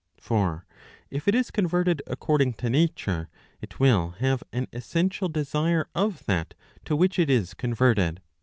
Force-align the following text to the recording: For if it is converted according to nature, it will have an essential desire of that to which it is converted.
For 0.19 0.65
if 1.11 1.27
it 1.27 1.35
is 1.35 1.51
converted 1.51 2.01
according 2.07 2.53
to 2.53 2.71
nature, 2.71 3.29
it 3.61 3.79
will 3.79 4.15
have 4.17 4.41
an 4.51 4.65
essential 4.73 5.29
desire 5.29 5.87
of 5.93 6.25
that 6.25 6.55
to 6.85 6.95
which 6.95 7.19
it 7.19 7.29
is 7.29 7.53
converted. 7.53 8.19